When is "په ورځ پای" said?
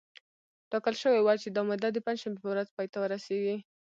2.41-2.87